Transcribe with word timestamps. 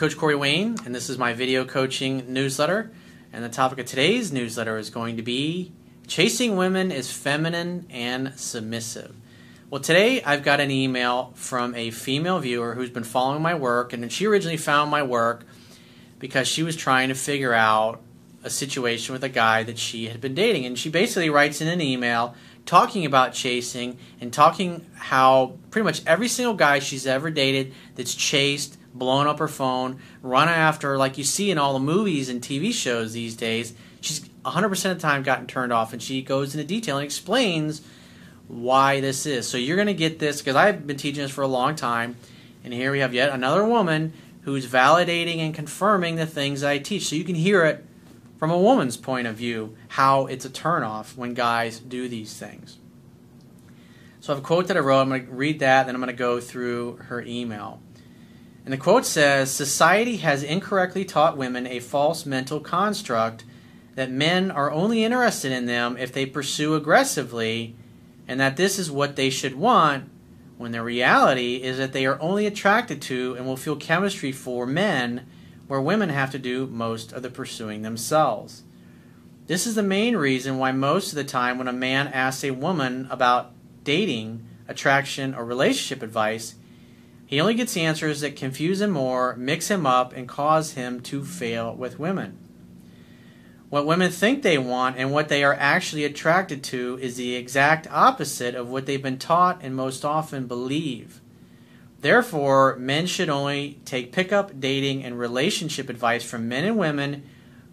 Coach 0.00 0.16
Corey 0.16 0.34
Wayne, 0.34 0.78
and 0.86 0.94
this 0.94 1.10
is 1.10 1.18
my 1.18 1.34
video 1.34 1.66
coaching 1.66 2.32
newsletter. 2.32 2.90
And 3.34 3.44
the 3.44 3.50
topic 3.50 3.80
of 3.80 3.84
today's 3.84 4.32
newsletter 4.32 4.78
is 4.78 4.88
going 4.88 5.18
to 5.18 5.22
be 5.22 5.72
Chasing 6.06 6.56
Women 6.56 6.90
is 6.90 7.12
Feminine 7.12 7.86
and 7.90 8.32
Submissive. 8.34 9.14
Well, 9.68 9.82
today 9.82 10.22
I've 10.22 10.42
got 10.42 10.58
an 10.58 10.70
email 10.70 11.32
from 11.34 11.74
a 11.74 11.90
female 11.90 12.38
viewer 12.38 12.74
who's 12.74 12.88
been 12.88 13.04
following 13.04 13.42
my 13.42 13.54
work, 13.54 13.92
and 13.92 14.10
she 14.10 14.26
originally 14.26 14.56
found 14.56 14.90
my 14.90 15.02
work 15.02 15.44
because 16.18 16.48
she 16.48 16.62
was 16.62 16.76
trying 16.76 17.10
to 17.10 17.14
figure 17.14 17.52
out 17.52 18.00
a 18.42 18.48
situation 18.48 19.12
with 19.12 19.22
a 19.22 19.28
guy 19.28 19.64
that 19.64 19.76
she 19.76 20.08
had 20.08 20.22
been 20.22 20.34
dating. 20.34 20.64
And 20.64 20.78
she 20.78 20.88
basically 20.88 21.28
writes 21.28 21.60
in 21.60 21.68
an 21.68 21.82
email 21.82 22.34
talking 22.64 23.04
about 23.04 23.34
chasing 23.34 23.98
and 24.18 24.32
talking 24.32 24.86
how 24.94 25.58
pretty 25.70 25.84
much 25.84 26.00
every 26.06 26.28
single 26.28 26.54
guy 26.54 26.78
she's 26.78 27.06
ever 27.06 27.30
dated 27.30 27.74
that's 27.96 28.14
chased 28.14 28.78
blown 28.94 29.26
up 29.26 29.38
her 29.38 29.48
phone, 29.48 29.98
run 30.22 30.48
after 30.48 30.88
her 30.90 30.98
like 30.98 31.18
you 31.18 31.24
see 31.24 31.50
in 31.50 31.58
all 31.58 31.72
the 31.72 31.80
movies 31.80 32.28
and 32.28 32.40
TV 32.40 32.72
shows 32.72 33.12
these 33.12 33.36
days. 33.36 33.74
She's 34.00 34.20
100% 34.44 34.70
of 34.90 34.96
the 34.96 35.02
time 35.02 35.22
gotten 35.22 35.46
turned 35.46 35.72
off, 35.72 35.92
and 35.92 36.02
she 36.02 36.22
goes 36.22 36.54
into 36.54 36.66
detail 36.66 36.96
and 36.96 37.04
explains 37.04 37.82
why 38.48 39.00
this 39.00 39.26
is. 39.26 39.48
So 39.48 39.58
you're 39.58 39.76
going 39.76 39.86
to 39.86 39.94
get 39.94 40.18
this 40.18 40.40
because 40.40 40.56
I've 40.56 40.86
been 40.86 40.96
teaching 40.96 41.22
this 41.22 41.30
for 41.30 41.42
a 41.42 41.48
long 41.48 41.76
time, 41.76 42.16
and 42.64 42.72
here 42.72 42.92
we 42.92 43.00
have 43.00 43.14
yet 43.14 43.30
another 43.30 43.64
woman 43.64 44.12
who's 44.42 44.66
validating 44.66 45.38
and 45.38 45.54
confirming 45.54 46.16
the 46.16 46.26
things 46.26 46.64
I 46.64 46.78
teach. 46.78 47.06
So 47.06 47.16
you 47.16 47.24
can 47.24 47.34
hear 47.34 47.64
it 47.64 47.84
from 48.38 48.50
a 48.50 48.58
woman's 48.58 48.96
point 48.96 49.26
of 49.26 49.36
view 49.36 49.76
how 49.88 50.26
it's 50.26 50.46
a 50.46 50.50
turnoff 50.50 51.14
when 51.16 51.34
guys 51.34 51.78
do 51.78 52.08
these 52.08 52.34
things. 52.34 52.78
So 54.20 54.32
I 54.32 54.36
have 54.36 54.44
a 54.44 54.46
quote 54.46 54.66
that 54.68 54.76
I 54.76 54.80
wrote. 54.80 55.00
I'm 55.00 55.08
going 55.08 55.26
to 55.26 55.32
read 55.32 55.60
that, 55.60 55.86
then 55.86 55.94
I'm 55.94 56.00
going 56.00 56.14
to 56.14 56.18
go 56.18 56.40
through 56.40 56.96
her 57.08 57.22
email. 57.22 57.80
And 58.64 58.72
the 58.72 58.78
quote 58.78 59.06
says 59.06 59.50
Society 59.50 60.18
has 60.18 60.42
incorrectly 60.42 61.04
taught 61.04 61.36
women 61.36 61.66
a 61.66 61.80
false 61.80 62.26
mental 62.26 62.60
construct 62.60 63.44
that 63.94 64.10
men 64.10 64.50
are 64.50 64.70
only 64.70 65.04
interested 65.04 65.52
in 65.52 65.66
them 65.66 65.96
if 65.96 66.12
they 66.12 66.26
pursue 66.26 66.74
aggressively, 66.74 67.74
and 68.28 68.38
that 68.38 68.56
this 68.56 68.78
is 68.78 68.90
what 68.90 69.16
they 69.16 69.30
should 69.30 69.56
want, 69.56 70.08
when 70.56 70.72
the 70.72 70.82
reality 70.82 71.56
is 71.56 71.78
that 71.78 71.92
they 71.92 72.06
are 72.06 72.20
only 72.20 72.46
attracted 72.46 73.00
to 73.02 73.34
and 73.34 73.46
will 73.46 73.56
feel 73.56 73.76
chemistry 73.76 74.30
for 74.30 74.66
men, 74.66 75.26
where 75.66 75.80
women 75.80 76.10
have 76.10 76.30
to 76.30 76.38
do 76.38 76.66
most 76.66 77.12
of 77.12 77.22
the 77.22 77.30
pursuing 77.30 77.82
themselves. 77.82 78.62
This 79.46 79.66
is 79.66 79.74
the 79.74 79.82
main 79.82 80.16
reason 80.16 80.58
why 80.58 80.70
most 80.70 81.08
of 81.08 81.16
the 81.16 81.24
time 81.24 81.58
when 81.58 81.66
a 81.66 81.72
man 81.72 82.08
asks 82.08 82.44
a 82.44 82.52
woman 82.52 83.08
about 83.10 83.52
dating, 83.82 84.46
attraction, 84.68 85.34
or 85.34 85.44
relationship 85.44 86.02
advice, 86.02 86.54
he 87.30 87.40
only 87.40 87.54
gets 87.54 87.76
answers 87.76 88.22
that 88.22 88.34
confuse 88.34 88.80
him 88.80 88.90
more, 88.90 89.36
mix 89.36 89.70
him 89.70 89.86
up, 89.86 90.12
and 90.12 90.26
cause 90.26 90.72
him 90.72 91.00
to 91.02 91.24
fail 91.24 91.72
with 91.72 91.96
women. 91.96 92.36
What 93.68 93.86
women 93.86 94.10
think 94.10 94.42
they 94.42 94.58
want 94.58 94.96
and 94.96 95.12
what 95.12 95.28
they 95.28 95.44
are 95.44 95.54
actually 95.54 96.04
attracted 96.04 96.64
to 96.64 96.98
is 97.00 97.16
the 97.16 97.36
exact 97.36 97.86
opposite 97.88 98.56
of 98.56 98.68
what 98.68 98.84
they've 98.84 99.00
been 99.00 99.16
taught 99.16 99.60
and 99.62 99.76
most 99.76 100.04
often 100.04 100.48
believe. 100.48 101.20
Therefore, 102.00 102.74
men 102.80 103.06
should 103.06 103.28
only 103.28 103.78
take 103.84 104.10
pickup, 104.10 104.58
dating, 104.58 105.04
and 105.04 105.16
relationship 105.16 105.88
advice 105.88 106.24
from 106.24 106.48
men 106.48 106.64
and 106.64 106.78
women 106.78 107.22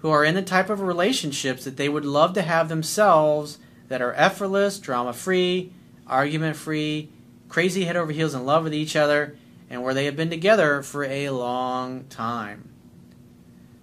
who 0.01 0.11
are 0.11 0.23
in 0.23 0.35
the 0.35 0.43
type 0.43 0.69
of 0.69 0.81
relationships 0.81 1.63
that 1.63 1.77
they 1.77 1.89
would 1.89 2.05
love 2.05 2.33
to 2.33 2.43
have 2.43 2.69
themselves 2.69 3.57
that 3.87 4.03
are 4.03 4.13
effortless, 4.13 4.77
drama 4.77 5.13
free, 5.13 5.73
argument 6.05 6.57
free, 6.57 7.09
crazy 7.49 7.85
head 7.85 7.97
over 7.97 8.11
heels 8.11 8.35
in 8.35 8.45
love 8.45 8.63
with 8.63 8.75
each 8.75 8.95
other, 8.95 9.35
and 9.69 9.83
where 9.83 9.93
they 9.93 10.05
have 10.05 10.15
been 10.15 10.29
together 10.29 10.81
for 10.81 11.03
a 11.03 11.29
long 11.29 12.05
time. 12.05 12.69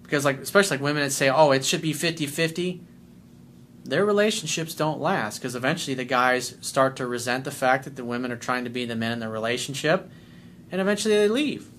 Because 0.03 0.25
like 0.25 0.39
especially 0.39 0.77
like 0.77 0.83
women 0.83 1.03
that 1.03 1.11
say, 1.11 1.29
"Oh, 1.29 1.51
it 1.51 1.65
should 1.65 1.81
be 1.81 1.93
50-50." 1.93 2.81
Their 3.83 4.05
relationships 4.05 4.73
don't 4.73 4.99
last 4.99 5.37
because 5.37 5.55
eventually 5.55 5.93
the 5.93 6.05
guys 6.05 6.57
start 6.61 6.95
to 6.95 7.05
resent 7.05 7.43
the 7.43 7.51
fact 7.51 7.83
that 7.83 7.95
the 7.95 8.03
women 8.03 8.31
are 8.31 8.37
trying 8.37 8.63
to 8.63 8.69
be 8.69 8.85
the 8.85 8.95
men 8.95 9.11
in 9.11 9.19
the 9.19 9.29
relationship, 9.29 10.09
and 10.71 10.81
eventually 10.81 11.15
they 11.15 11.27
leave. 11.27 11.69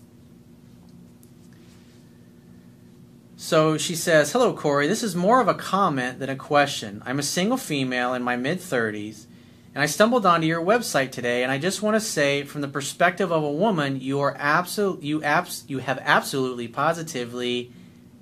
So 3.37 3.77
she 3.77 3.95
says, 3.95 4.33
Hello, 4.33 4.53
Corey. 4.55 4.89
This 4.89 5.03
is 5.03 5.15
more 5.15 5.41
of 5.41 5.49
a 5.49 5.55
comment 5.55 6.19
than 6.21 6.31
a 6.31 6.37
question. 6.37 7.03
I'm 7.05 7.19
a 7.19 7.25
single 7.25 7.59
female 7.59 8.15
in 8.15 8.23
my 8.23 8.37
mid 8.37 8.59
30s 8.59 9.27
and 9.77 9.83
I 9.83 9.87
stumbled 9.87 10.25
onto 10.25 10.47
your 10.47 10.63
website 10.63 11.13
today, 11.13 11.43
and 11.43 11.53
I 11.53 11.59
just 11.59 11.83
want 11.83 11.97
to 11.97 12.01
say, 12.01 12.45
from 12.45 12.63
the 12.63 12.67
perspective 12.67 13.31
of 13.31 13.45
a 13.45 13.53
woman, 13.53 14.01
you 14.01 14.21
are 14.21 14.35
absolute, 14.39 15.03
you 15.03 15.23
abs, 15.23 15.65
you 15.69 15.81
have 15.81 15.99
absolutely, 16.01 16.67
positively 16.67 17.71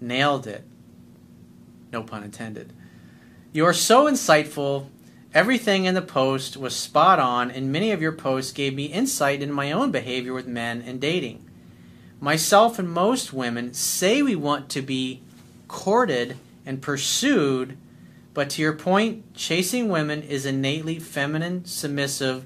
nailed 0.00 0.48
it. 0.48 0.64
No 1.93 2.03
pun 2.03 2.25
intended. 2.25 2.72
You 3.53 3.66
are 3.66 3.72
so 3.72 4.06
insightful. 4.06 4.88
Everything 5.32 5.84
in 5.84 5.94
the 5.94 6.03
post 6.03 6.56
was 6.56 6.75
spot 6.75 7.20
on, 7.20 7.53
and 7.53 7.70
many 7.70 7.93
of 7.93 8.03
your 8.03 8.10
posts 8.10 8.50
gave 8.50 8.75
me 8.75 8.87
insight 8.87 9.41
into 9.41 9.54
my 9.54 9.70
own 9.70 9.93
behavior 9.93 10.32
with 10.32 10.48
men 10.48 10.82
and 10.82 11.00
dating. 11.00 11.48
Myself 12.19 12.81
and 12.81 12.91
most 12.91 13.32
women 13.32 13.75
say 13.75 14.22
we 14.22 14.34
want 14.34 14.69
to 14.70 14.82
be 14.82 15.22
courted 15.69 16.37
and 16.66 16.82
pursued 16.82 17.76
but 18.34 18.50
to 18.50 18.62
your 18.62 18.72
point, 18.72 19.34
chasing 19.34 19.89
women 19.89 20.22
is 20.22 20.45
innately 20.45 20.99
feminine, 20.99 21.65
submissive, 21.65 22.45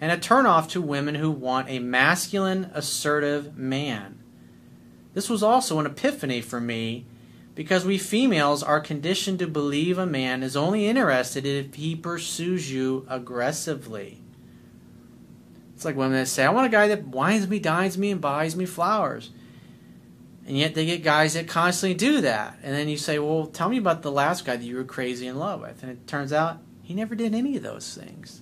and 0.00 0.10
a 0.10 0.16
turnoff 0.16 0.68
to 0.70 0.80
women 0.80 1.16
who 1.16 1.30
want 1.30 1.68
a 1.68 1.78
masculine, 1.78 2.70
assertive 2.72 3.56
man. 3.56 4.18
This 5.12 5.28
was 5.28 5.42
also 5.42 5.78
an 5.78 5.86
epiphany 5.86 6.40
for 6.40 6.60
me 6.60 7.04
because 7.54 7.84
we 7.84 7.98
females 7.98 8.62
are 8.62 8.80
conditioned 8.80 9.40
to 9.40 9.46
believe 9.46 9.98
a 9.98 10.06
man 10.06 10.42
is 10.42 10.56
only 10.56 10.86
interested 10.86 11.44
if 11.44 11.74
he 11.74 11.94
pursues 11.94 12.72
you 12.72 13.04
aggressively. 13.08 14.22
It's 15.74 15.84
like 15.84 15.96
women 15.96 16.18
that 16.18 16.26
say, 16.26 16.44
I 16.44 16.50
want 16.50 16.66
a 16.66 16.70
guy 16.70 16.88
that 16.88 17.08
wines 17.08 17.48
me, 17.48 17.58
dines 17.58 17.98
me, 17.98 18.10
and 18.10 18.20
buys 18.20 18.56
me 18.56 18.64
flowers. 18.64 19.30
And 20.48 20.56
yet 20.56 20.74
they 20.74 20.86
get 20.86 21.02
guys 21.02 21.34
that 21.34 21.46
constantly 21.46 21.94
do 21.94 22.22
that. 22.22 22.58
And 22.62 22.74
then 22.74 22.88
you 22.88 22.96
say, 22.96 23.18
well, 23.18 23.46
tell 23.46 23.68
me 23.68 23.76
about 23.76 24.00
the 24.00 24.10
last 24.10 24.46
guy 24.46 24.56
that 24.56 24.64
you 24.64 24.76
were 24.76 24.84
crazy 24.84 25.26
in 25.26 25.38
love 25.38 25.60
with. 25.60 25.82
And 25.82 25.92
it 25.92 26.06
turns 26.06 26.32
out 26.32 26.56
he 26.82 26.94
never 26.94 27.14
did 27.14 27.34
any 27.34 27.58
of 27.58 27.62
those 27.62 27.94
things. 27.94 28.40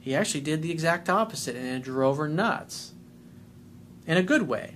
He 0.00 0.16
actually 0.16 0.40
did 0.40 0.60
the 0.60 0.72
exact 0.72 1.08
opposite, 1.08 1.54
and 1.54 1.66
it 1.66 1.82
drove 1.84 2.16
her 2.16 2.26
nuts. 2.26 2.94
In 4.08 4.16
a 4.16 4.24
good 4.24 4.48
way. 4.48 4.74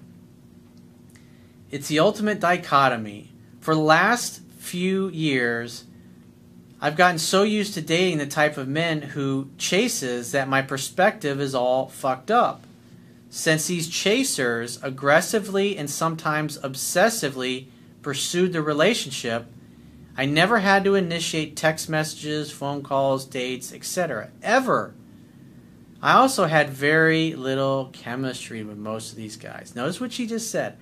It's 1.72 1.88
the 1.88 1.98
ultimate 1.98 2.38
dichotomy. 2.38 3.32
For 3.58 3.74
the 3.74 3.80
last 3.80 4.42
few 4.58 5.08
years, 5.08 5.86
I've 6.80 6.96
gotten 6.96 7.18
so 7.18 7.42
used 7.42 7.74
to 7.74 7.82
dating 7.82 8.18
the 8.18 8.26
type 8.26 8.56
of 8.56 8.68
men 8.68 9.02
who 9.02 9.50
chases 9.58 10.30
that 10.30 10.48
my 10.48 10.62
perspective 10.62 11.40
is 11.40 11.52
all 11.52 11.88
fucked 11.88 12.30
up. 12.30 12.64
Since 13.34 13.66
these 13.66 13.88
chasers 13.88 14.78
aggressively 14.82 15.78
and 15.78 15.88
sometimes 15.88 16.58
obsessively 16.58 17.68
pursued 18.02 18.52
the 18.52 18.60
relationship, 18.60 19.46
I 20.18 20.26
never 20.26 20.58
had 20.58 20.84
to 20.84 20.96
initiate 20.96 21.56
text 21.56 21.88
messages, 21.88 22.52
phone 22.52 22.82
calls, 22.82 23.24
dates, 23.24 23.72
etc. 23.72 24.28
Ever. 24.42 24.92
I 26.02 26.12
also 26.12 26.44
had 26.44 26.68
very 26.68 27.32
little 27.32 27.88
chemistry 27.94 28.64
with 28.64 28.76
most 28.76 29.12
of 29.12 29.16
these 29.16 29.38
guys. 29.38 29.74
Notice 29.74 29.98
what 29.98 30.12
she 30.12 30.26
just 30.26 30.50
said. 30.50 30.76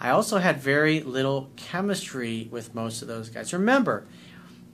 I 0.00 0.10
also 0.10 0.38
had 0.38 0.60
very 0.60 1.00
little 1.00 1.50
chemistry 1.56 2.46
with 2.48 2.76
most 2.76 3.02
of 3.02 3.08
those 3.08 3.28
guys. 3.28 3.52
Remember, 3.52 4.06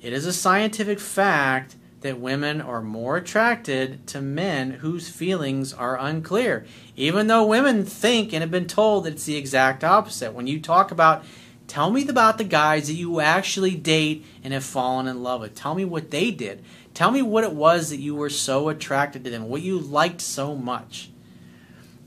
it 0.03 0.13
is 0.13 0.27
a 0.27 0.33
scientific 0.35 1.01
fact 1.01 1.77
that 2.05 2.21
women 2.21 2.61
are 2.61 2.83
more 2.83 3.17
attracted 3.17 4.07
to 4.07 4.21
men 4.21 4.71
whose 4.73 5.09
feelings 5.09 5.73
are 5.73 5.99
unclear. 5.99 6.67
Even 6.97 7.29
though 7.29 7.47
women 7.47 7.83
think 7.83 8.35
and 8.35 8.43
have 8.43 8.51
been 8.51 8.67
told 8.67 9.05
that 9.05 9.15
it's 9.15 9.25
the 9.25 9.39
exact 9.39 9.83
opposite. 9.83 10.35
When 10.35 10.47
you 10.47 10.61
talk 10.61 10.91
about, 10.91 11.25
tell 11.67 11.91
me 11.91 12.07
about 12.07 12.37
the 12.37 12.45
guys 12.45 12.89
that 12.89 12.93
you 12.93 13.21
actually 13.21 13.75
date 13.75 14.23
and 14.45 14.53
have 14.53 14.65
fallen 14.65 15.09
in 15.09 15.23
love 15.23 15.41
with, 15.41 15.55
tell 15.55 15.75
me 15.75 15.87
what 15.87 16.11
they 16.11 16.31
did. 16.31 16.63
Tell 16.93 17.11
me 17.11 17.23
what 17.23 17.43
it 17.43 17.55
was 17.55 17.89
that 17.89 18.01
you 18.01 18.15
were 18.15 18.29
so 18.29 18.69
attracted 18.69 19.25
to 19.25 19.31
them, 19.31 19.49
what 19.49 19.63
you 19.63 19.79
liked 19.79 20.21
so 20.21 20.55
much. 20.55 21.09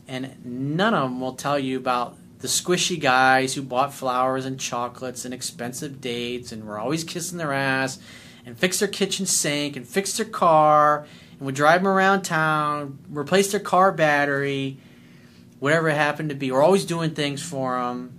And 0.08 0.36
none 0.46 0.94
of 0.94 1.10
them 1.10 1.20
will 1.20 1.34
tell 1.34 1.58
you 1.58 1.76
about 1.76 2.16
the 2.38 2.48
squishy 2.48 3.02
guys 3.02 3.56
who 3.56 3.64
bought 3.64 3.96
flowers 3.96 4.46
and 4.46 4.60
chocolates 4.60 5.26
and 5.26 5.34
expensive 5.34 6.00
dates 6.00 6.52
and 6.52 6.68
were 6.68 6.78
always 6.78 7.04
kissing 7.04 7.40
their 7.40 7.52
ass 7.52 7.98
and 8.48 8.58
fix 8.58 8.80
their 8.80 8.88
kitchen 8.88 9.26
sink 9.26 9.76
and 9.76 9.86
fix 9.86 10.16
their 10.16 10.26
car 10.26 11.06
and 11.32 11.42
would 11.42 11.54
drive 11.54 11.82
them 11.82 11.88
around 11.88 12.22
town, 12.22 12.98
replace 13.10 13.52
their 13.52 13.60
car 13.60 13.92
battery, 13.92 14.78
whatever 15.60 15.90
it 15.90 15.96
happened 15.96 16.30
to 16.30 16.36
be. 16.36 16.52
We're 16.52 16.64
always 16.64 16.86
doing 16.86 17.12
things 17.12 17.44
for 17.44 17.78
them. 17.78 18.14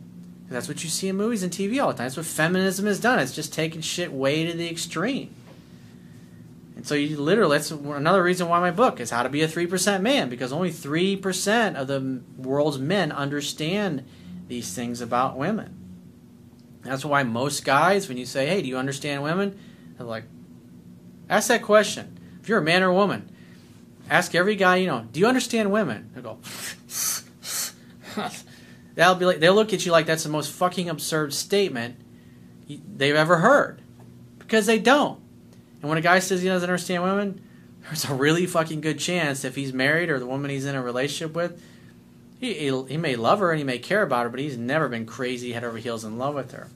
That's 0.50 0.68
what 0.68 0.84
you 0.84 0.90
see 0.90 1.08
in 1.08 1.16
movies 1.16 1.42
and 1.42 1.52
TV 1.52 1.82
all 1.82 1.88
the 1.88 1.94
time. 1.94 2.06
That's 2.06 2.16
what 2.16 2.26
feminism 2.26 2.86
has 2.86 3.00
done. 3.00 3.18
It's 3.18 3.34
just 3.34 3.52
taking 3.52 3.80
shit 3.80 4.12
way 4.12 4.44
to 4.46 4.52
the 4.52 4.68
extreme. 4.68 5.34
And 6.76 6.86
so 6.86 6.94
you 6.94 7.16
literally, 7.16 7.56
that's 7.56 7.70
another 7.70 8.22
reason 8.22 8.48
why 8.48 8.60
my 8.60 8.70
book 8.70 9.00
is 9.00 9.10
How 9.10 9.22
to 9.22 9.28
Be 9.28 9.42
a 9.42 9.48
3% 9.48 10.00
Man, 10.00 10.28
because 10.28 10.52
only 10.52 10.70
3% 10.70 11.74
of 11.74 11.86
the 11.86 12.20
world's 12.36 12.78
men 12.78 13.12
understand 13.12 14.04
these 14.46 14.74
things 14.74 15.00
about 15.00 15.36
women. 15.36 15.74
That's 16.82 17.04
why 17.04 17.22
most 17.24 17.64
guys, 17.64 18.08
when 18.08 18.16
you 18.16 18.26
say, 18.26 18.46
hey, 18.46 18.62
do 18.62 18.68
you 18.68 18.76
understand 18.76 19.22
women? 19.22 19.58
Like, 19.98 20.24
ask 21.28 21.48
that 21.48 21.62
question. 21.62 22.18
If 22.40 22.48
you're 22.48 22.58
a 22.58 22.62
man 22.62 22.82
or 22.82 22.88
a 22.88 22.94
woman, 22.94 23.30
ask 24.08 24.34
every 24.34 24.56
guy 24.56 24.76
you 24.76 24.86
know, 24.86 25.06
do 25.12 25.20
you 25.20 25.26
understand 25.26 25.70
women? 25.70 26.10
They'll 26.14 26.22
go, 26.22 26.38
That'll 28.98 29.14
be 29.14 29.26
like 29.26 29.38
they'll 29.38 29.54
look 29.54 29.72
at 29.72 29.86
you 29.86 29.92
like 29.92 30.06
that's 30.06 30.24
the 30.24 30.28
most 30.28 30.50
fucking 30.50 30.88
absurd 30.88 31.32
statement 31.32 31.94
they've 32.68 33.14
ever 33.14 33.36
heard 33.36 33.80
because 34.40 34.66
they 34.66 34.80
don't. 34.80 35.20
And 35.80 35.88
when 35.88 35.98
a 35.98 36.00
guy 36.00 36.18
says 36.18 36.42
he 36.42 36.48
doesn't 36.48 36.68
understand 36.68 37.04
women, 37.04 37.40
there's 37.84 38.06
a 38.06 38.14
really 38.14 38.44
fucking 38.44 38.80
good 38.80 38.98
chance 38.98 39.44
if 39.44 39.54
he's 39.54 39.72
married 39.72 40.10
or 40.10 40.18
the 40.18 40.26
woman 40.26 40.50
he's 40.50 40.66
in 40.66 40.74
a 40.74 40.82
relationship 40.82 41.36
with, 41.36 41.62
he, 42.40 42.54
he, 42.54 42.82
he 42.88 42.96
may 42.96 43.14
love 43.14 43.38
her 43.38 43.52
and 43.52 43.58
he 43.58 43.64
may 43.64 43.78
care 43.78 44.02
about 44.02 44.24
her, 44.24 44.30
but 44.30 44.40
he's 44.40 44.58
never 44.58 44.88
been 44.88 45.06
crazy 45.06 45.52
head 45.52 45.62
over 45.62 45.78
heels 45.78 46.04
in 46.04 46.18
love 46.18 46.34
with 46.34 46.50
her 46.50 46.66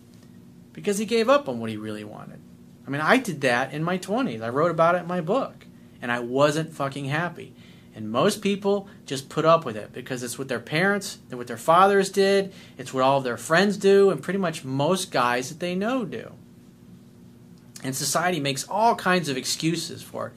because 0.72 0.98
he 0.98 1.04
gave 1.04 1.28
up 1.28 1.48
on 1.48 1.58
what 1.58 1.70
he 1.70 1.76
really 1.76 2.04
wanted. 2.04 2.40
I 2.86 2.90
mean, 2.90 3.00
I 3.00 3.18
did 3.18 3.40
that 3.42 3.72
in 3.72 3.82
my 3.84 3.98
20s. 3.98 4.42
I 4.42 4.48
wrote 4.48 4.70
about 4.70 4.94
it 4.94 5.02
in 5.02 5.06
my 5.06 5.20
book, 5.20 5.66
and 6.00 6.10
I 6.10 6.20
wasn't 6.20 6.72
fucking 6.72 7.06
happy. 7.06 7.54
And 7.94 8.10
most 8.10 8.40
people 8.40 8.88
just 9.04 9.28
put 9.28 9.44
up 9.44 9.64
with 9.64 9.76
it 9.76 9.92
because 9.92 10.22
it's 10.22 10.38
what 10.38 10.48
their 10.48 10.60
parents 10.60 11.18
what 11.30 11.46
their 11.46 11.58
fathers 11.58 12.08
did, 12.08 12.52
it's 12.78 12.94
what 12.94 13.02
all 13.02 13.18
of 13.18 13.24
their 13.24 13.36
friends 13.36 13.76
do, 13.76 14.10
and 14.10 14.22
pretty 14.22 14.38
much 14.38 14.64
most 14.64 15.10
guys 15.10 15.50
that 15.50 15.60
they 15.60 15.74
know 15.74 16.04
do. 16.04 16.32
And 17.84 17.94
society 17.94 18.40
makes 18.40 18.66
all 18.68 18.94
kinds 18.94 19.28
of 19.28 19.36
excuses 19.36 20.02
for 20.02 20.28
it. 20.28 20.32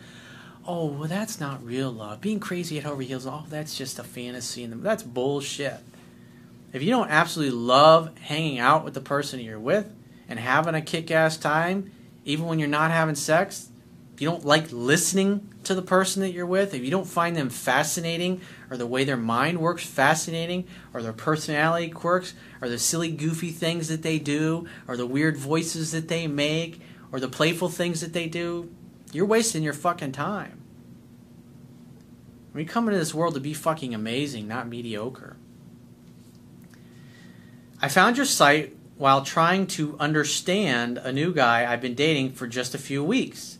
Oh, 0.68 0.88
well, 0.88 1.07
that's 1.07 1.39
not 1.39 1.63
real 1.63 1.91
love. 1.91 2.21
Being 2.21 2.39
crazy 2.39 2.80
head 2.80 2.91
over 2.91 3.03
heels, 3.03 3.27
oh, 3.27 3.45
that's 3.50 3.77
just 3.77 4.00
a 4.00 4.03
fantasy. 4.03 4.63
And 4.63 4.83
that's 4.83 5.03
bullshit. 5.03 5.77
If 6.74 6.81
you 6.81 6.89
don't 6.89 7.09
absolutely 7.09 7.56
love 7.56 8.18
hanging 8.18 8.57
out 8.57 8.83
with 8.83 8.95
the 8.95 9.01
person 9.01 9.39
you're 9.39 9.59
with 9.59 9.94
and 10.27 10.39
having 10.39 10.74
a 10.74 10.81
kick 10.81 11.12
ass 11.12 11.38
time, 11.38 11.91
even 12.25 12.48
when 12.48 12.60
you're 12.60 12.68
not 12.68 12.92
having 12.92 13.16
sex, 13.16 13.69
if 14.13 14.22
you 14.22 14.30
don't 14.30 14.45
like 14.45 14.72
listening 14.72 15.54
to 15.63 15.75
the 15.75 15.81
person 15.81 16.22
that 16.22 16.31
you're 16.31 16.45
with, 16.45 16.74
if 16.74 16.83
you 16.83 16.89
don't 16.89 17.07
find 17.07 17.36
them 17.36 17.50
fascinating, 17.50 18.42
or 18.69 18.77
the 18.77 18.88
way 18.88 19.04
their 19.04 19.18
mind 19.18 19.60
works 19.60 19.86
fascinating, 19.86 20.66
or 20.94 21.01
their 21.01 21.13
personality 21.13 21.89
quirks, 21.89 22.33
or 22.62 22.69
the 22.69 22.80
silly, 22.80 23.12
goofy 23.12 23.51
things 23.51 23.88
that 23.89 24.01
they 24.01 24.18
do, 24.18 24.68
or 24.88 24.98
the 24.98 25.06
weird 25.06 25.38
voices 25.38 25.92
that 25.92 26.07
they 26.07 26.27
make, 26.27 26.81
or 27.12 27.19
the 27.19 27.27
playful 27.27 27.69
things 27.69 28.01
that 28.01 28.13
they 28.13 28.27
do, 28.27 28.74
you're 29.12 29.25
wasting 29.25 29.63
your 29.63 29.74
fucking 29.74 30.12
time. 30.12 30.62
We 32.54 32.63
come 32.63 32.88
into 32.88 32.98
this 32.98 33.13
world 33.13 33.33
to 33.33 33.42
be 33.42 33.54
fucking 33.54 33.94
amazing, 33.94 34.48
not 34.48 34.68
mediocre. 34.68 35.36
I 37.81 37.89
found 37.89 38.16
your 38.16 38.25
site 38.25 38.75
while 38.97 39.24
trying 39.24 39.68
to 39.68 39.97
understand 40.00 40.97
a 40.97 41.12
new 41.12 41.33
guy 41.33 41.71
I've 41.71 41.81
been 41.81 41.95
dating 41.95 42.31
for 42.33 42.47
just 42.47 42.74
a 42.74 42.80
few 42.80 43.03
weeks. 43.03 43.57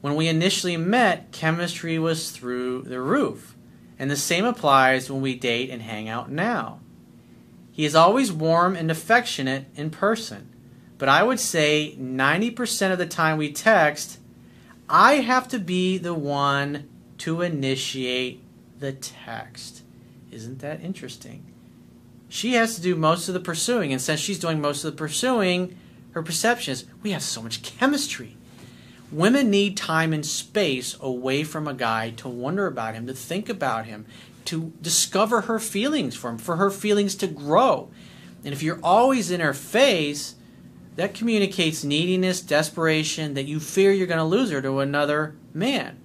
When 0.00 0.16
we 0.16 0.28
initially 0.28 0.76
met, 0.76 1.32
chemistry 1.32 1.98
was 1.98 2.30
through 2.30 2.82
the 2.82 3.00
roof, 3.00 3.56
and 3.98 4.10
the 4.10 4.16
same 4.16 4.44
applies 4.44 5.10
when 5.10 5.20
we 5.20 5.34
date 5.34 5.70
and 5.70 5.82
hang 5.82 6.08
out 6.08 6.30
now. 6.30 6.80
He 7.72 7.84
is 7.84 7.94
always 7.94 8.32
warm 8.32 8.74
and 8.74 8.90
affectionate 8.90 9.66
in 9.76 9.90
person, 9.90 10.52
but 10.98 11.08
I 11.08 11.22
would 11.22 11.38
say 11.38 11.96
90% 11.98 12.92
of 12.92 12.98
the 12.98 13.06
time 13.06 13.38
we 13.38 13.52
text, 13.52 14.18
I 14.88 15.14
have 15.14 15.46
to 15.48 15.58
be 15.58 15.98
the 15.98 16.14
one 16.14 16.88
to 17.18 17.42
initiate 17.42 18.42
the 18.78 18.92
text. 18.92 19.82
Isn't 20.30 20.58
that 20.60 20.82
interesting? 20.82 21.52
She 22.28 22.54
has 22.54 22.76
to 22.76 22.82
do 22.82 22.94
most 22.94 23.28
of 23.28 23.34
the 23.34 23.40
pursuing, 23.40 23.92
and 23.92 24.00
since 24.00 24.20
she's 24.20 24.38
doing 24.38 24.60
most 24.60 24.84
of 24.84 24.92
the 24.92 24.98
pursuing, 24.98 25.76
her 26.12 26.22
perception 26.22 26.72
is 26.72 26.84
we 27.02 27.12
have 27.12 27.22
so 27.22 27.42
much 27.42 27.62
chemistry. 27.62 28.36
Women 29.10 29.48
need 29.50 29.76
time 29.76 30.12
and 30.12 30.24
space 30.24 30.96
away 31.00 31.42
from 31.42 31.66
a 31.66 31.74
guy 31.74 32.10
to 32.10 32.28
wonder 32.28 32.66
about 32.66 32.94
him, 32.94 33.06
to 33.06 33.14
think 33.14 33.48
about 33.48 33.86
him, 33.86 34.04
to 34.46 34.72
discover 34.82 35.42
her 35.42 35.58
feelings 35.58 36.14
for 36.14 36.30
him, 36.30 36.38
for 36.38 36.56
her 36.56 36.70
feelings 36.70 37.14
to 37.16 37.26
grow. 37.26 37.90
And 38.44 38.52
if 38.52 38.62
you're 38.62 38.80
always 38.82 39.30
in 39.30 39.40
her 39.40 39.54
face, 39.54 40.34
that 40.96 41.14
communicates 41.14 41.84
neediness, 41.84 42.40
desperation, 42.40 43.34
that 43.34 43.46
you 43.46 43.60
fear 43.60 43.92
you're 43.92 44.06
going 44.06 44.18
to 44.18 44.24
lose 44.24 44.50
her 44.50 44.60
to 44.60 44.80
another 44.80 45.36
man. 45.54 45.98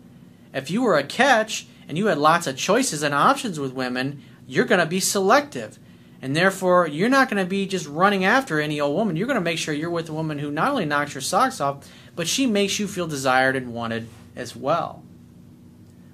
If 0.53 0.69
you 0.69 0.83
were 0.83 0.97
a 0.97 1.03
catch 1.03 1.67
and 1.87 1.97
you 1.97 2.07
had 2.07 2.17
lots 2.17 2.47
of 2.47 2.55
choices 2.55 3.01
and 3.01 3.13
options 3.13 3.59
with 3.59 3.73
women, 3.73 4.21
you're 4.47 4.65
going 4.65 4.79
to 4.79 4.85
be 4.85 4.99
selective. 4.99 5.79
And 6.23 6.33
therefore, 6.33 6.87
you're 6.87 7.09
not 7.09 7.29
going 7.29 7.43
to 7.43 7.49
be 7.49 7.65
just 7.65 7.85
running 7.85 8.23
after 8.23 8.61
any 8.61 8.79
old 8.79 8.95
woman. 8.95 9.17
You're 9.17 9.27
going 9.27 9.35
to 9.35 9.41
make 9.41 9.57
sure 9.57 9.73
you're 9.73 9.89
with 9.89 10.07
a 10.07 10.13
woman 10.13 10.39
who 10.39 10.51
not 10.51 10.69
only 10.69 10.85
knocks 10.85 11.13
your 11.13 11.19
socks 11.19 11.59
off, 11.59 11.85
but 12.15 12.29
she 12.29 12.45
makes 12.45 12.79
you 12.79 12.87
feel 12.87 13.07
desired 13.07 13.57
and 13.57 13.73
wanted 13.73 14.07
as 14.33 14.55
well. 14.55 15.03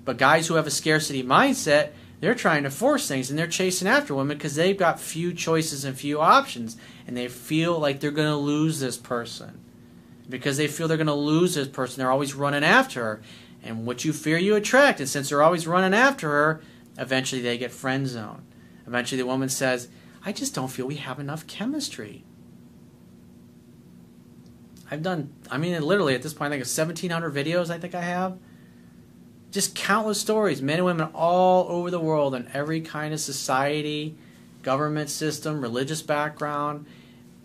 But 0.06 0.18
guys 0.18 0.48
who 0.48 0.56
have 0.56 0.66
a 0.66 0.72
scarcity 0.72 1.22
mindset, 1.22 1.92
they're 2.22 2.34
trying 2.34 2.64
to 2.64 2.72
force 2.72 3.08
things 3.08 3.30
and 3.30 3.38
they're 3.38 3.46
chasing 3.46 3.88
after 3.88 4.16
women 4.16 4.36
because 4.36 4.56
they've 4.56 4.76
got 4.76 5.00
few 5.00 5.32
choices 5.32 5.86
and 5.86 5.96
few 5.96 6.20
options 6.20 6.76
and 7.06 7.16
they 7.16 7.28
feel 7.28 7.78
like 7.78 8.00
they're 8.00 8.10
going 8.10 8.28
to 8.32 8.36
lose 8.36 8.80
this 8.80 8.98
person. 8.98 9.60
Because 10.28 10.58
they 10.58 10.68
feel 10.68 10.88
they're 10.88 10.98
going 10.98 11.06
to 11.06 11.14
lose 11.14 11.54
this 11.54 11.68
person, 11.68 12.00
they're 12.00 12.12
always 12.12 12.34
running 12.34 12.64
after 12.64 13.04
her. 13.04 13.22
And 13.62 13.86
what 13.86 14.04
you 14.04 14.14
fear 14.14 14.40
you 14.40 14.56
attract, 14.56 15.00
and 15.02 15.08
since 15.08 15.30
they're 15.30 15.44
always 15.44 15.68
running 15.68 15.94
after 15.94 16.30
her, 16.30 16.62
eventually 16.98 17.44
they 17.44 17.60
get 17.60 17.70
friend 17.70 18.08
zoned. 18.08 18.42
Eventually 18.88 19.22
the 19.22 19.28
woman 19.28 19.50
says, 19.50 19.88
I 20.26 20.32
just 20.32 20.54
don't 20.54 20.68
feel 20.68 20.86
we 20.86 20.96
have 20.96 21.20
enough 21.20 21.48
chemistry. 21.48 22.24
I've 24.92 25.04
done, 25.04 25.34
I 25.50 25.58
mean, 25.58 25.80
literally 25.82 26.16
at 26.16 26.22
this 26.22 26.34
point, 26.34 26.48
I 26.48 26.56
think 26.56 26.62
it's 26.62 26.78
1,700 26.78 27.34
videos 27.34 27.70
I 27.70 27.78
think 27.78 27.94
I 27.94 28.02
have. 28.02 28.38
Just 29.52 29.76
countless 29.76 30.20
stories, 30.20 30.62
men 30.62 30.78
and 30.78 30.86
women 30.86 31.10
all 31.14 31.68
over 31.70 31.90
the 31.90 32.00
world 32.00 32.36
in 32.36 32.50
every 32.54 32.82
kind 32.82 33.14
of 33.14 33.20
society, 33.20 34.16
government 34.62 35.10
system, 35.10 35.62
religious 35.62 36.02
background. 36.02 36.86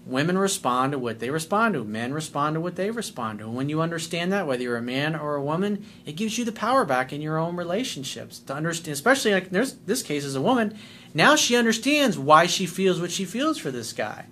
Women 0.06 0.36
respond 0.36 0.92
to 0.92 0.98
what 0.98 1.18
they 1.18 1.30
respond 1.30 1.74
to. 1.74 1.84
Men 1.84 2.12
respond 2.12 2.54
to 2.54 2.60
what 2.60 2.76
they 2.76 2.90
respond 2.90 3.38
to. 3.38 3.46
And 3.46 3.54
when 3.54 3.70
you 3.70 3.80
understand 3.80 4.32
that, 4.32 4.46
whether 4.46 4.62
you're 4.62 4.76
a 4.76 4.82
man 4.82 5.16
or 5.16 5.34
a 5.34 5.42
woman, 5.42 5.86
it 6.04 6.16
gives 6.16 6.36
you 6.36 6.44
the 6.44 6.52
power 6.52 6.84
back 6.84 7.12
in 7.12 7.22
your 7.22 7.38
own 7.38 7.56
relationships 7.56 8.38
to 8.40 8.54
understand. 8.54 8.92
Especially 8.92 9.32
like 9.32 9.50
there's 9.50 9.74
this 9.74 10.02
case 10.02 10.24
as 10.24 10.34
a 10.34 10.42
woman, 10.42 10.76
now 11.14 11.36
she 11.36 11.56
understands 11.56 12.18
why 12.18 12.46
she 12.46 12.66
feels 12.66 13.00
what 13.00 13.12
she 13.12 13.24
feels 13.24 13.56
for 13.56 13.70
this 13.70 13.94
guy. 13.94 14.26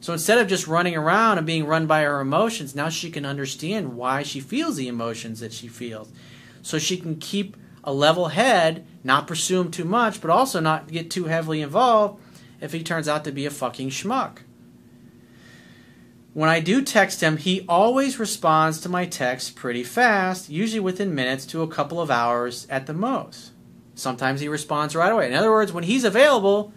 So 0.00 0.12
instead 0.12 0.38
of 0.38 0.48
just 0.48 0.66
running 0.66 0.96
around 0.96 1.38
and 1.38 1.46
being 1.46 1.64
run 1.64 1.86
by 1.86 2.02
her 2.02 2.20
emotions, 2.20 2.74
now 2.74 2.88
she 2.88 3.10
can 3.10 3.24
understand 3.24 3.96
why 3.96 4.22
she 4.24 4.40
feels 4.40 4.76
the 4.76 4.88
emotions 4.88 5.40
that 5.40 5.52
she 5.52 5.68
feels. 5.68 6.12
So 6.60 6.78
she 6.78 6.96
can 6.96 7.16
keep 7.16 7.56
a 7.84 7.92
level 7.92 8.28
head, 8.28 8.84
not 9.04 9.26
pursue 9.26 9.60
him 9.60 9.70
too 9.70 9.84
much, 9.84 10.20
but 10.20 10.30
also 10.30 10.58
not 10.58 10.88
get 10.88 11.10
too 11.10 11.24
heavily 11.24 11.62
involved 11.62 12.20
if 12.60 12.72
he 12.72 12.82
turns 12.82 13.08
out 13.08 13.24
to 13.24 13.32
be 13.32 13.46
a 13.46 13.50
fucking 13.50 13.90
schmuck. 13.90 14.38
When 16.34 16.50
I 16.50 16.60
do 16.60 16.82
text 16.82 17.22
him, 17.22 17.36
he 17.36 17.64
always 17.68 18.18
responds 18.18 18.80
to 18.80 18.88
my 18.88 19.06
text 19.06 19.54
pretty 19.54 19.84
fast, 19.84 20.50
usually 20.50 20.80
within 20.80 21.14
minutes 21.14 21.46
to 21.46 21.62
a 21.62 21.68
couple 21.68 22.00
of 22.00 22.10
hours 22.10 22.66
at 22.68 22.86
the 22.86 22.92
most. 22.92 23.52
Sometimes 23.94 24.40
he 24.40 24.48
responds 24.48 24.96
right 24.96 25.12
away. 25.12 25.28
In 25.28 25.34
other 25.34 25.52
words, 25.52 25.72
when 25.72 25.84
he's 25.84 26.02
available, 26.02 26.72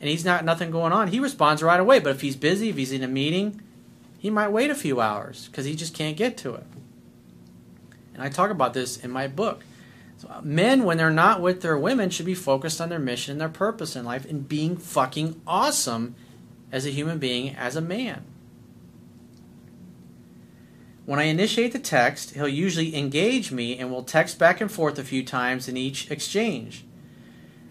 and 0.00 0.10
he's 0.10 0.24
not 0.24 0.44
nothing 0.44 0.70
going 0.70 0.92
on, 0.92 1.08
he 1.08 1.20
responds 1.20 1.62
right 1.62 1.80
away. 1.80 1.98
But 1.98 2.10
if 2.10 2.20
he's 2.20 2.36
busy, 2.36 2.68
if 2.70 2.76
he's 2.76 2.92
in 2.92 3.02
a 3.02 3.08
meeting, 3.08 3.60
he 4.18 4.30
might 4.30 4.48
wait 4.48 4.70
a 4.70 4.74
few 4.74 5.00
hours 5.00 5.48
because 5.48 5.64
he 5.64 5.74
just 5.74 5.94
can't 5.94 6.16
get 6.16 6.36
to 6.38 6.54
it. 6.54 6.66
And 8.12 8.22
I 8.22 8.28
talk 8.28 8.50
about 8.50 8.74
this 8.74 8.96
in 8.96 9.10
my 9.10 9.28
book. 9.28 9.64
So 10.18 10.28
uh, 10.28 10.40
men, 10.42 10.84
when 10.84 10.98
they're 10.98 11.10
not 11.10 11.40
with 11.40 11.62
their 11.62 11.76
women, 11.78 12.10
should 12.10 12.26
be 12.26 12.34
focused 12.34 12.80
on 12.80 12.88
their 12.88 12.98
mission 12.98 13.32
and 13.32 13.40
their 13.40 13.48
purpose 13.48 13.96
in 13.96 14.04
life 14.04 14.28
and 14.28 14.48
being 14.48 14.76
fucking 14.76 15.40
awesome 15.46 16.14
as 16.70 16.86
a 16.86 16.90
human 16.90 17.18
being, 17.18 17.54
as 17.56 17.76
a 17.76 17.80
man. 17.80 18.24
When 21.06 21.18
I 21.18 21.24
initiate 21.24 21.72
the 21.72 21.78
text, 21.78 22.30
he'll 22.30 22.48
usually 22.48 22.96
engage 22.96 23.52
me 23.52 23.78
and 23.78 23.90
will 23.90 24.02
text 24.02 24.38
back 24.38 24.60
and 24.60 24.72
forth 24.72 24.98
a 24.98 25.04
few 25.04 25.22
times 25.22 25.68
in 25.68 25.76
each 25.76 26.10
exchange. 26.10 26.84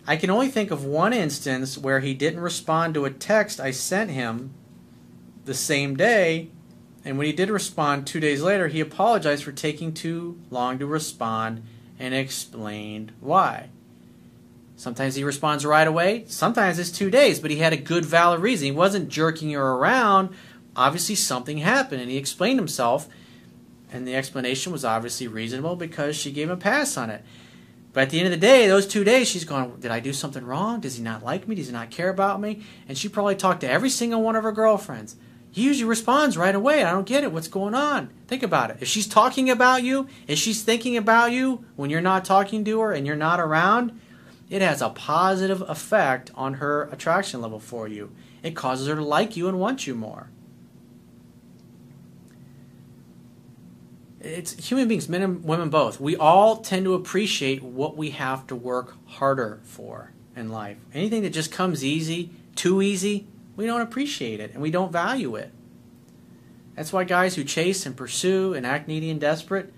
I 0.06 0.18
can 0.18 0.30
only 0.30 0.50
think 0.50 0.70
of 0.70 0.86
one 0.86 1.13
instance 1.13 1.78
where 1.78 2.02
he 2.02 2.13
didn't 2.13 2.42
respond 2.42 2.94
to 2.94 3.06
a 3.06 3.10
text 3.10 3.60
I 3.60 3.72
sent 3.72 4.12
him 4.12 4.54
the 5.46 5.54
same 5.54 5.96
day, 5.96 6.50
and 7.04 7.18
when 7.18 7.25
he 7.25 7.34
did 7.34 7.50
respond 7.50 8.06
two 8.06 8.20
days 8.20 8.42
later, 8.42 8.68
he 8.68 8.80
apologized 8.80 9.44
for 9.44 9.52
taking 9.52 9.94
too 9.94 10.40
long 10.52 10.78
to 10.80 10.86
respond 10.86 11.63
and 11.98 12.13
explained 12.13 13.13
why. 13.20 13.70
Sometimes 14.75 15.16
he 15.16 15.24
responds 15.24 15.66
right 15.66 15.88
away, 15.88 16.25
sometimes 16.28 16.78
it's 16.78 16.92
two 16.92 17.10
days, 17.10 17.40
but 17.40 17.52
he 17.52 17.58
had 17.58 17.74
a 17.74 17.78
good, 17.78 18.06
valid 18.06 18.42
reason. 18.42 18.66
He 18.66 18.72
wasn't 18.72 19.10
jerking 19.10 19.52
her 19.52 19.72
around. 19.74 20.30
Obviously, 20.75 21.16
something 21.16 21.60
happened, 21.60 22.02
and 22.02 22.12
he 22.12 22.18
explained 22.18 22.60
himself, 22.60 23.08
and 23.94 24.08
the 24.08 24.16
explanation 24.16 24.72
was 24.72 24.84
obviously 24.84 25.28
reasonable 25.28 25.76
because 25.76 26.16
she 26.16 26.32
gave 26.32 26.50
him 26.50 26.58
a 26.58 26.58
pass 26.58 26.98
on 26.98 27.10
it. 27.10 27.24
But 27.94 28.02
at 28.02 28.10
the 28.10 28.18
end 28.18 28.26
of 28.26 28.32
the 28.32 28.46
day, 28.46 28.68
those 28.68 28.88
two 28.88 29.04
days, 29.04 29.30
she's 29.30 29.46
going, 29.46 29.80
Did 29.80 29.92
I 29.92 30.00
do 30.00 30.12
something 30.12 30.44
wrong? 30.44 30.80
Does 30.82 30.98
he 30.98 31.04
not 31.04 31.24
like 31.24 31.48
me? 31.48 31.56
Does 31.56 31.68
he 31.68 31.74
not 31.74 31.92
care 31.92 32.10
about 32.10 32.42
me? 32.42 32.64
And 32.88 32.98
she 32.98 33.08
probably 33.08 33.36
talked 33.36 33.62
to 33.62 33.70
every 33.70 33.90
single 33.90 34.24
one 34.24 34.36
of 34.36 34.44
her 34.44 34.52
girlfriends. 34.52 35.16
He 35.52 35.62
usually 35.62 35.88
responds 35.88 36.36
right 36.36 36.56
away. 36.56 36.84
I 36.84 36.92
don't 36.92 37.06
get 37.06 37.24
it. 37.24 37.32
What's 37.32 37.48
going 37.48 37.76
on? 37.76 38.10
Think 38.28 38.42
about 38.42 38.72
it. 38.72 38.78
If 38.80 38.88
she's 38.88 39.08
talking 39.08 39.52
about 39.52 39.84
you, 39.84 40.08
if 40.28 40.40
she's 40.40 40.64
thinking 40.64 40.98
about 40.98 41.32
you 41.32 41.64
when 41.76 41.92
you're 41.92 42.02
not 42.02 42.26
talking 42.26 42.66
to 42.66 42.80
her 42.80 42.92
and 42.92 43.06
you're 43.06 43.16
not 43.16 43.40
around, 43.40 44.00
it 44.50 44.64
has 44.64 44.82
a 44.82 44.90
positive 44.90 45.62
effect 45.62 46.32
on 46.34 46.56
her 46.56 46.90
attraction 46.92 47.42
level 47.42 47.60
for 47.60 47.88
you. 47.88 48.12
It 48.42 48.56
causes 48.56 48.88
her 48.88 48.96
to 48.96 49.04
like 49.04 49.38
you 49.38 49.48
and 49.48 49.60
want 49.60 49.86
you 49.86 49.94
more. 49.94 50.32
It's 54.24 54.70
human 54.70 54.88
beings, 54.88 55.10
men 55.10 55.22
and 55.22 55.44
women 55.44 55.70
both. 55.70 56.00
We 56.00 56.15
all 56.15 56.58
tend 56.58 56.86
to 56.86 56.94
appreciate 56.94 57.62
what 57.62 57.98
we 57.98 58.12
have 58.12 58.48
to 58.48 58.56
work 58.56 58.96
harder 59.06 59.60
for 59.63 60.13
in 60.36 60.50
life. 60.50 60.77
Anything 60.94 61.24
that 61.24 61.32
just 61.32 61.51
comes 61.51 61.84
easy, 61.84 62.32
too 62.56 62.82
easy, 62.82 63.27
we 63.56 63.65
don't 63.65 63.82
appreciate 63.82 64.39
it 64.39 64.53
and 64.53 64.62
we 64.62 64.72
don't 64.72 64.92
value 64.92 65.36
it. 65.36 65.51
That's 66.75 66.94
why 66.94 67.03
guys 67.03 67.36
who 67.36 67.44
chase 67.44 67.86
and 67.86 67.96
pursue 67.96 68.53
and 68.53 68.65
act 68.65 68.88
needy 68.88 69.10
and 69.10 69.20
desperate, 69.20 69.74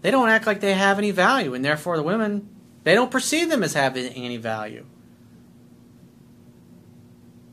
they 0.00 0.10
don't 0.10 0.28
act 0.28 0.46
like 0.46 0.60
they 0.60 0.74
have 0.74 0.98
any 0.98 1.10
value, 1.10 1.52
and 1.52 1.64
therefore 1.64 1.96
the 1.96 2.02
women, 2.02 2.48
they 2.84 2.94
don't 2.94 3.10
perceive 3.10 3.50
them 3.50 3.62
as 3.62 3.74
having 3.74 4.06
any 4.12 4.36
value. 4.36 4.86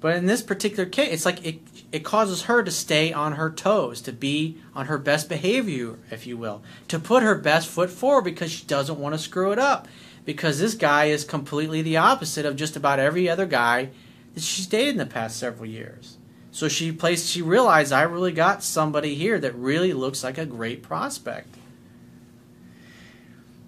But 0.02 0.16
in 0.16 0.26
this 0.26 0.42
particular 0.42 0.88
case, 0.88 1.12
it's 1.12 1.26
like 1.26 1.46
it, 1.46 1.60
it 1.92 2.04
causes 2.04 2.44
her 2.44 2.64
to 2.64 2.72
stay 2.72 3.14
on 3.14 3.34
her 3.34 3.50
toes, 3.50 4.02
to 4.02 4.12
be 4.12 4.58
on 4.76 4.88
her 4.88 4.98
best 4.98 5.30
behavior, 5.30 5.98
if 6.12 6.28
you 6.28 6.38
will, 6.38 6.62
to 6.90 7.00
put 7.00 7.24
her 7.24 7.36
best 7.36 7.68
foot 7.68 7.90
forward 7.90 8.24
because 8.24 8.52
she 8.52 8.66
doesn't 8.66 9.00
want 9.00 9.16
to 9.16 9.20
screw 9.20 9.52
it 9.52 9.60
up. 9.60 9.88
Because 10.26 10.60
this 10.60 10.74
guy 10.74 11.06
is 11.06 11.24
completely 11.24 11.82
the 11.82 11.98
opposite 11.98 12.46
of 12.46 12.56
just 12.56 12.76
about 12.76 13.00
every 13.00 13.30
other 13.30 13.46
guy 13.46 13.90
that 14.34 14.44
she's 14.44 14.68
dated 14.68 14.94
in 14.94 14.98
the 14.98 15.06
past 15.06 15.38
several 15.38 15.70
years. 15.70 16.18
So 16.52 16.68
she 16.68 16.92
placed 16.92 17.28
she 17.28 17.42
realized 17.42 17.92
I 17.92 18.04
really 18.04 18.32
got 18.32 18.64
somebody 18.64 19.16
here 19.16 19.40
that 19.40 19.54
really 19.56 19.94
looks 19.94 20.24
like 20.24 20.38
a 20.38 20.46
great 20.46 20.82
prospect. 20.82 21.56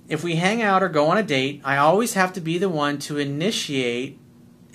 If 0.07 0.23
we 0.23 0.37
hang 0.37 0.61
out 0.61 0.81
or 0.81 0.87
go 0.87 1.07
on 1.07 1.17
a 1.17 1.23
date, 1.23 1.61
I 1.65 1.77
always 1.77 2.13
have 2.13 2.31
to 2.33 2.41
be 2.41 2.57
the 2.57 2.69
one 2.69 2.97
to 2.99 3.17
initiate 3.17 4.19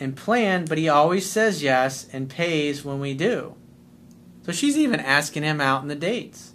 and 0.02 0.16
plan, 0.16 0.64
but 0.64 0.78
he 0.78 0.88
always 0.88 1.30
says 1.30 1.62
yes 1.62 2.09
and 2.12 2.28
pays 2.28 2.85
when 2.85 3.00
we 3.00 3.14
do. 3.14 3.54
So 4.42 4.52
she's 4.52 4.76
even 4.76 5.00
asking 5.00 5.44
him 5.44 5.61
out 5.61 5.82
in 5.82 5.88
the 5.88 5.94
dates. 5.94 6.52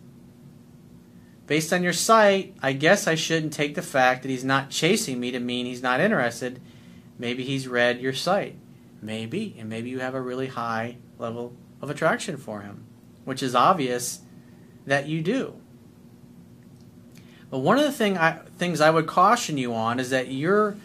Based 1.47 1.71
on 1.71 1.81
your 1.81 1.93
site, 1.93 2.55
I 2.61 2.73
guess 2.73 3.07
I 3.07 3.15
shouldn't 3.15 3.53
take 3.53 3.75
the 3.75 3.81
fact 3.81 4.21
that 4.21 4.29
he's 4.29 4.43
not 4.43 4.69
chasing 4.69 5.19
me 5.19 5.31
to 5.31 5.39
mean 5.39 5.65
he's 5.65 5.81
not 5.81 6.01
interested. 6.01 6.59
Maybe 7.17 7.45
he's 7.45 7.69
read 7.69 8.01
your 8.01 8.11
site. 8.11 8.57
Maybe, 9.01 9.55
and 9.57 9.69
maybe 9.69 9.89
you 9.89 9.99
have 9.99 10.13
a 10.13 10.21
really 10.21 10.47
high 10.47 10.97
level 11.17 11.53
of 11.81 11.89
attraction 11.89 12.35
for 12.35 12.61
him, 12.61 12.83
which 13.23 13.41
is 13.41 13.55
obvious 13.55 14.19
that 14.85 15.07
you 15.07 15.21
do. 15.21 15.55
But 17.49 17.59
one 17.59 17.77
of 17.77 17.85
the 17.85 17.93
thing 17.93 18.17
I, 18.17 18.39
things 18.57 18.81
I 18.81 18.89
would 18.89 19.07
caution 19.07 19.57
you 19.57 19.73
on 19.73 20.01
is 20.01 20.09
that 20.09 20.27
you're 20.27 20.75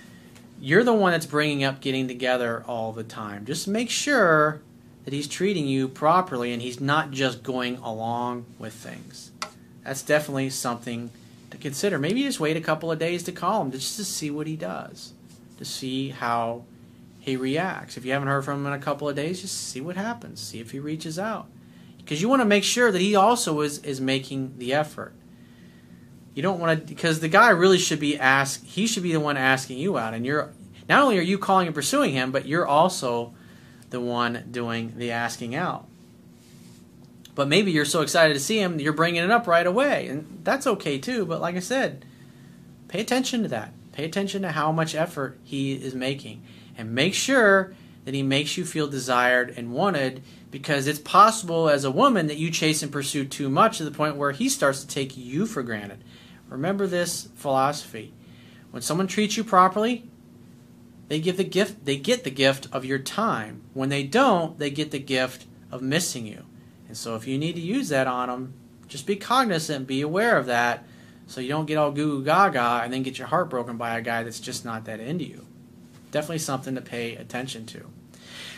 you're 0.62 0.84
the 0.84 0.92
one 0.92 1.10
that's 1.10 1.26
bringing 1.26 1.64
up 1.64 1.80
getting 1.80 2.06
together 2.06 2.62
all 2.68 2.92
the 2.92 3.02
time. 3.02 3.44
Just 3.44 3.66
make 3.66 3.90
sure 3.90 4.62
that 5.04 5.12
he's 5.12 5.26
treating 5.26 5.66
you 5.66 5.88
properly 5.88 6.52
and 6.52 6.62
he's 6.62 6.80
not 6.80 7.10
just 7.10 7.42
going 7.42 7.78
along 7.78 8.46
with 8.60 8.72
things. 8.72 9.32
That's 9.84 10.02
definitely 10.02 10.50
something 10.50 11.10
to 11.50 11.56
consider. 11.58 11.98
Maybe 11.98 12.22
just 12.22 12.38
wait 12.38 12.56
a 12.56 12.60
couple 12.60 12.92
of 12.92 13.00
days 13.00 13.24
to 13.24 13.32
call 13.32 13.62
him 13.62 13.72
just 13.72 13.96
to 13.96 14.04
see 14.04 14.30
what 14.30 14.46
he 14.46 14.54
does, 14.54 15.14
to 15.58 15.64
see 15.64 16.10
how 16.10 16.62
he 17.18 17.34
reacts. 17.34 17.96
If 17.96 18.04
you 18.04 18.12
haven't 18.12 18.28
heard 18.28 18.44
from 18.44 18.60
him 18.60 18.66
in 18.68 18.72
a 18.72 18.78
couple 18.78 19.08
of 19.08 19.16
days, 19.16 19.40
just 19.40 19.68
see 19.68 19.80
what 19.80 19.96
happens. 19.96 20.40
See 20.40 20.60
if 20.60 20.70
he 20.70 20.78
reaches 20.78 21.18
out. 21.18 21.48
Because 21.98 22.22
you 22.22 22.28
want 22.28 22.40
to 22.40 22.46
make 22.46 22.62
sure 22.62 22.92
that 22.92 23.00
he 23.00 23.16
also 23.16 23.62
is, 23.62 23.78
is 23.78 24.00
making 24.00 24.54
the 24.58 24.72
effort. 24.72 25.12
You 26.34 26.42
don't 26.42 26.58
want 26.58 26.80
to, 26.80 26.86
because 26.86 27.20
the 27.20 27.28
guy 27.28 27.50
really 27.50 27.78
should 27.78 28.00
be 28.00 28.18
asked, 28.18 28.64
he 28.64 28.86
should 28.86 29.02
be 29.02 29.12
the 29.12 29.20
one 29.20 29.36
asking 29.36 29.78
you 29.78 29.98
out. 29.98 30.14
And 30.14 30.24
you're, 30.24 30.52
not 30.88 31.02
only 31.02 31.18
are 31.18 31.22
you 31.22 31.38
calling 31.38 31.66
and 31.66 31.74
pursuing 31.74 32.12
him, 32.12 32.32
but 32.32 32.46
you're 32.46 32.66
also 32.66 33.34
the 33.90 34.00
one 34.00 34.44
doing 34.50 34.94
the 34.96 35.10
asking 35.10 35.54
out. 35.54 35.86
But 37.34 37.48
maybe 37.48 37.72
you're 37.72 37.84
so 37.84 38.02
excited 38.02 38.34
to 38.34 38.40
see 38.40 38.58
him, 38.58 38.78
you're 38.80 38.92
bringing 38.92 39.22
it 39.22 39.30
up 39.30 39.46
right 39.46 39.66
away. 39.66 40.08
And 40.08 40.40
that's 40.42 40.66
okay 40.66 40.98
too. 40.98 41.24
But 41.24 41.40
like 41.40 41.56
I 41.56 41.60
said, 41.60 42.04
pay 42.88 43.00
attention 43.00 43.42
to 43.42 43.48
that. 43.48 43.72
Pay 43.92 44.04
attention 44.04 44.42
to 44.42 44.52
how 44.52 44.72
much 44.72 44.94
effort 44.94 45.38
he 45.44 45.74
is 45.74 45.94
making 45.94 46.42
and 46.76 46.94
make 46.94 47.14
sure 47.14 47.74
that 48.04 48.14
he 48.14 48.22
makes 48.22 48.56
you 48.56 48.64
feel 48.64 48.88
desired 48.88 49.54
and 49.56 49.72
wanted 49.72 50.22
because 50.50 50.86
it's 50.86 50.98
possible 50.98 51.68
as 51.68 51.84
a 51.84 51.90
woman 51.90 52.26
that 52.26 52.36
you 52.36 52.50
chase 52.50 52.82
and 52.82 52.92
pursue 52.92 53.24
too 53.24 53.48
much 53.48 53.78
to 53.78 53.84
the 53.84 53.90
point 53.90 54.16
where 54.16 54.32
he 54.32 54.48
starts 54.48 54.80
to 54.80 54.86
take 54.86 55.16
you 55.16 55.46
for 55.46 55.62
granted. 55.62 56.02
Remember 56.52 56.86
this 56.86 57.28
philosophy. 57.34 58.12
When 58.70 58.82
someone 58.82 59.06
treats 59.06 59.36
you 59.36 59.44
properly, 59.44 60.08
they 61.08 61.20
give 61.20 61.36
the 61.36 61.44
gift 61.44 61.84
they 61.84 61.96
get 61.96 62.24
the 62.24 62.30
gift 62.30 62.68
of 62.72 62.84
your 62.84 62.98
time. 62.98 63.62
When 63.74 63.88
they 63.88 64.04
don't, 64.04 64.58
they 64.58 64.70
get 64.70 64.90
the 64.90 64.98
gift 64.98 65.46
of 65.70 65.82
missing 65.82 66.26
you. 66.26 66.44
And 66.88 66.96
so 66.96 67.16
if 67.16 67.26
you 67.26 67.38
need 67.38 67.54
to 67.54 67.60
use 67.60 67.88
that 67.88 68.06
on 68.06 68.28
them, 68.28 68.54
just 68.86 69.06
be 69.06 69.16
cognizant, 69.16 69.86
be 69.86 70.00
aware 70.00 70.36
of 70.36 70.46
that 70.46 70.84
so 71.26 71.40
you 71.40 71.48
don't 71.48 71.66
get 71.66 71.78
all 71.78 71.90
goo 71.90 72.22
gaga 72.22 72.82
and 72.84 72.92
then 72.92 73.02
get 73.02 73.18
your 73.18 73.28
heart 73.28 73.50
broken 73.50 73.76
by 73.76 73.96
a 73.98 74.02
guy 74.02 74.22
that's 74.22 74.40
just 74.40 74.64
not 74.64 74.84
that 74.84 75.00
into 75.00 75.24
you 75.24 75.46
definitely 76.12 76.38
something 76.38 76.76
to 76.76 76.80
pay 76.80 77.16
attention 77.16 77.66
to. 77.66 77.90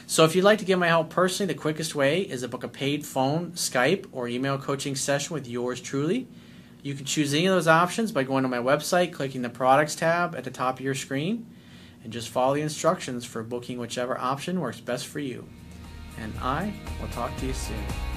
So 0.06 0.24
if 0.24 0.36
you'd 0.36 0.44
like 0.44 0.58
to 0.58 0.66
get 0.66 0.78
my 0.78 0.88
help 0.88 1.08
personally, 1.08 1.54
the 1.54 1.58
quickest 1.58 1.94
way 1.94 2.20
is 2.20 2.42
to 2.42 2.48
book 2.48 2.62
a 2.62 2.68
paid 2.68 3.06
phone, 3.06 3.52
Skype, 3.52 4.06
or 4.12 4.28
email 4.28 4.58
coaching 4.58 4.94
session 4.94 5.32
with 5.32 5.48
yours 5.48 5.80
truly. 5.80 6.28
You 6.84 6.92
can 6.92 7.06
choose 7.06 7.32
any 7.32 7.46
of 7.46 7.54
those 7.54 7.66
options 7.66 8.12
by 8.12 8.24
going 8.24 8.42
to 8.42 8.48
my 8.50 8.58
website, 8.58 9.10
clicking 9.10 9.40
the 9.40 9.48
products 9.48 9.94
tab 9.94 10.36
at 10.36 10.44
the 10.44 10.50
top 10.50 10.78
of 10.78 10.84
your 10.84 10.94
screen, 10.94 11.46
and 12.02 12.12
just 12.12 12.28
follow 12.28 12.56
the 12.56 12.60
instructions 12.60 13.24
for 13.24 13.42
booking 13.42 13.78
whichever 13.78 14.20
option 14.20 14.60
works 14.60 14.80
best 14.80 15.06
for 15.06 15.18
you. 15.18 15.48
And 16.18 16.34
I 16.42 16.74
will 17.00 17.08
talk 17.08 17.34
to 17.38 17.46
you 17.46 17.54
soon. 17.54 18.13